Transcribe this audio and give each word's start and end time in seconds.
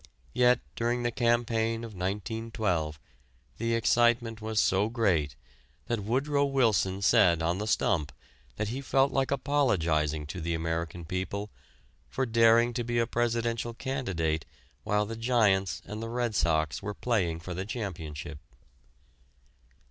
Yet 0.33 0.61
during 0.75 1.03
the 1.03 1.11
campaign 1.11 1.83
of 1.83 1.93
1912 1.93 2.99
the 3.59 3.75
excitement 3.75 4.41
was 4.41 4.59
so 4.59 4.89
great 4.89 5.35
that 5.85 5.99
Woodrow 6.03 6.43
Wilson 6.45 7.03
said 7.03 7.43
on 7.43 7.59
the 7.59 7.67
stump 7.67 8.11
he 8.57 8.81
felt 8.81 9.11
like 9.11 9.29
apologizing 9.29 10.25
to 10.25 10.41
the 10.41 10.55
American 10.55 11.05
people 11.05 11.51
for 12.09 12.25
daring 12.25 12.73
to 12.73 12.83
be 12.83 12.97
a 12.97 13.05
presidential 13.05 13.75
candidate 13.75 14.43
while 14.83 15.05
the 15.05 15.15
Giants 15.15 15.83
and 15.85 16.01
the 16.01 16.09
Red 16.09 16.33
Sox 16.33 16.81
were 16.81 16.95
playing 16.95 17.39
for 17.39 17.53
the 17.53 17.63
championship. 17.63 18.39